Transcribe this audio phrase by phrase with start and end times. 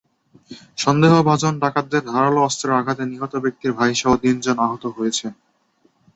[0.77, 5.31] সন্দেহভাজন ডাকাতদের ধারালো অস্ত্রের আঘাতে নিহত ব্যক্তির ভাইসহ তিনজন আহত হয়েছেন।